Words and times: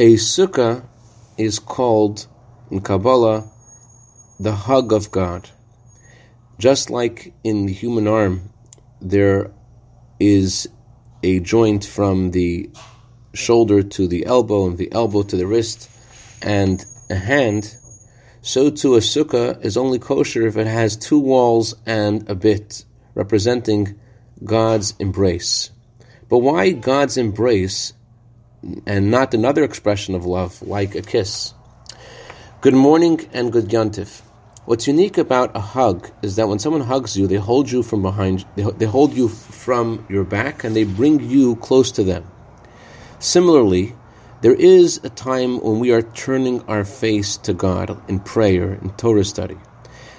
A 0.00 0.14
sukkah 0.14 0.82
is 1.36 1.58
called 1.58 2.26
in 2.70 2.80
Kabbalah 2.80 3.46
the 4.38 4.52
hug 4.52 4.94
of 4.94 5.10
God. 5.10 5.50
Just 6.58 6.88
like 6.88 7.34
in 7.44 7.66
the 7.66 7.74
human 7.74 8.08
arm, 8.08 8.48
there 9.02 9.52
is 10.18 10.70
a 11.22 11.40
joint 11.40 11.84
from 11.84 12.30
the 12.30 12.70
shoulder 13.34 13.82
to 13.82 14.08
the 14.08 14.24
elbow 14.24 14.68
and 14.68 14.78
the 14.78 14.90
elbow 14.90 15.22
to 15.22 15.36
the 15.36 15.46
wrist 15.46 15.90
and 16.40 16.82
a 17.10 17.16
hand, 17.16 17.76
so 18.40 18.70
too 18.70 18.94
a 18.94 19.00
sukkah 19.00 19.62
is 19.62 19.76
only 19.76 19.98
kosher 19.98 20.46
if 20.46 20.56
it 20.56 20.66
has 20.66 20.96
two 20.96 21.18
walls 21.18 21.74
and 21.84 22.26
a 22.30 22.34
bit, 22.34 22.86
representing 23.14 24.00
God's 24.42 24.94
embrace. 24.98 25.68
But 26.30 26.38
why 26.38 26.70
God's 26.70 27.18
embrace 27.18 27.92
and 28.86 29.10
not 29.10 29.34
another 29.34 29.64
expression 29.64 30.14
of 30.14 30.24
love 30.24 30.62
like 30.62 30.94
a 30.94 31.02
kiss? 31.02 31.54
Good 32.60 32.74
morning 32.74 33.28
and 33.32 33.52
good 33.52 33.68
yantif. 33.68 34.22
What's 34.66 34.86
unique 34.86 35.18
about 35.18 35.56
a 35.56 35.60
hug 35.60 36.10
is 36.22 36.36
that 36.36 36.46
when 36.48 36.58
someone 36.58 36.82
hugs 36.82 37.16
you, 37.16 37.26
they 37.26 37.36
hold 37.36 37.70
you 37.70 37.82
from 37.82 38.02
behind, 38.02 38.44
they, 38.56 38.62
they 38.62 38.86
hold 38.86 39.14
you 39.14 39.28
from 39.28 40.04
your 40.08 40.24
back 40.24 40.62
and 40.62 40.76
they 40.76 40.84
bring 40.84 41.20
you 41.20 41.56
close 41.56 41.90
to 41.92 42.04
them. 42.04 42.24
Similarly, 43.18 43.94
there 44.42 44.54
is 44.54 45.00
a 45.02 45.10
time 45.10 45.60
when 45.60 45.80
we 45.80 45.92
are 45.92 46.02
turning 46.02 46.62
our 46.68 46.84
face 46.84 47.36
to 47.38 47.52
God 47.52 48.00
in 48.08 48.20
prayer, 48.20 48.74
in 48.74 48.90
Torah 48.90 49.24
study. 49.24 49.56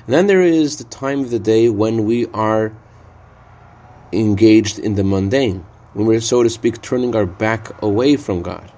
And 0.05 0.13
then 0.13 0.27
there 0.27 0.41
is 0.41 0.77
the 0.77 0.83
time 0.83 1.21
of 1.21 1.29
the 1.29 1.39
day 1.39 1.69
when 1.69 2.05
we 2.05 2.27
are 2.27 2.73
engaged 4.11 4.79
in 4.79 4.95
the 4.95 5.03
mundane, 5.03 5.65
when 5.93 6.05
we're, 6.05 6.21
so 6.21 6.43
to 6.43 6.49
speak, 6.49 6.81
turning 6.81 7.15
our 7.15 7.25
back 7.25 7.81
away 7.81 8.15
from 8.15 8.41
God. 8.41 8.71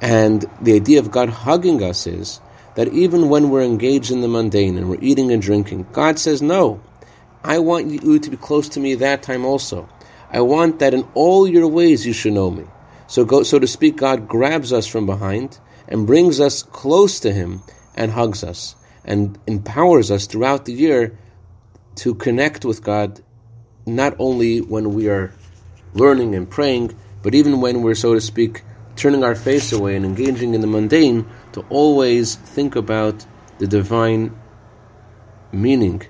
And 0.00 0.44
the 0.60 0.74
idea 0.74 0.98
of 0.98 1.10
God 1.10 1.28
hugging 1.28 1.82
us 1.82 2.06
is 2.06 2.40
that 2.74 2.88
even 2.88 3.28
when 3.28 3.50
we're 3.50 3.62
engaged 3.62 4.10
in 4.10 4.20
the 4.20 4.28
mundane 4.28 4.76
and 4.76 4.88
we're 4.88 5.00
eating 5.00 5.32
and 5.32 5.40
drinking, 5.40 5.86
God 5.92 6.18
says, 6.18 6.42
No, 6.42 6.80
I 7.42 7.58
want 7.58 7.90
you 7.90 8.18
to 8.18 8.30
be 8.30 8.36
close 8.36 8.68
to 8.70 8.80
me 8.80 8.94
that 8.96 9.22
time 9.22 9.44
also. 9.44 9.88
I 10.30 10.40
want 10.40 10.80
that 10.80 10.94
in 10.94 11.06
all 11.14 11.46
your 11.46 11.68
ways 11.68 12.06
you 12.06 12.12
should 12.12 12.32
know 12.32 12.50
me. 12.50 12.64
So, 13.06 13.24
go, 13.24 13.42
so 13.42 13.58
to 13.58 13.66
speak, 13.66 13.96
God 13.96 14.26
grabs 14.26 14.72
us 14.72 14.86
from 14.86 15.06
behind 15.06 15.58
and 15.86 16.06
brings 16.06 16.40
us 16.40 16.62
close 16.62 17.20
to 17.20 17.32
Him 17.32 17.62
and 17.94 18.10
hugs 18.10 18.42
us 18.42 18.74
and 19.04 19.38
empowers 19.46 20.10
us 20.10 20.26
throughout 20.26 20.64
the 20.64 20.72
year 20.72 21.16
to 21.96 22.14
connect 22.14 22.64
with 22.64 22.82
God, 22.82 23.20
not 23.86 24.16
only 24.18 24.60
when 24.60 24.94
we 24.94 25.08
are 25.08 25.32
learning 25.94 26.34
and 26.34 26.48
praying, 26.48 26.96
but 27.22 27.34
even 27.34 27.60
when 27.60 27.82
we're, 27.82 27.94
so 27.94 28.14
to 28.14 28.20
speak, 28.20 28.62
turning 28.96 29.24
our 29.24 29.34
face 29.34 29.72
away 29.72 29.96
and 29.96 30.04
engaging 30.04 30.54
in 30.54 30.60
the 30.60 30.66
mundane, 30.66 31.26
to 31.52 31.64
always 31.70 32.34
think 32.36 32.76
about 32.76 33.24
the 33.58 33.66
divine 33.66 34.36
meaning 35.52 36.02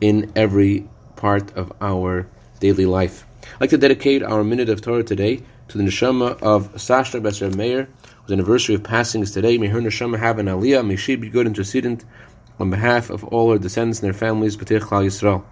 in 0.00 0.32
every 0.34 0.88
part 1.16 1.56
of 1.56 1.72
our 1.80 2.26
daily 2.60 2.86
life. 2.86 3.26
I'd 3.42 3.60
like 3.60 3.70
to 3.70 3.78
dedicate 3.78 4.22
our 4.22 4.42
minute 4.42 4.68
of 4.68 4.80
Torah 4.80 5.04
today 5.04 5.42
to 5.68 5.78
the 5.78 5.84
neshama 5.84 6.40
of 6.42 6.72
Sashna 6.74 7.20
Besra 7.20 7.54
Meir, 7.54 7.88
whose 8.22 8.32
anniversary 8.32 8.74
of 8.74 8.82
passing 8.82 9.22
is 9.22 9.32
today. 9.32 9.58
May 9.58 9.68
her 9.68 9.80
neshama 9.80 10.18
have 10.18 10.38
an 10.38 10.46
aliyah. 10.46 10.86
May 10.86 10.96
she 10.96 11.16
be 11.16 11.28
good 11.28 11.46
intercedent 11.46 12.04
on 12.58 12.70
behalf 12.70 13.10
of 13.10 13.24
all 13.24 13.52
her 13.52 13.58
descendants 13.58 14.00
and 14.00 14.06
their 14.06 14.18
families. 14.18 14.56
Yisrael. 14.56 15.44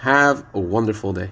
Have 0.00 0.44
a 0.54 0.60
wonderful 0.60 1.12
day. 1.12 1.30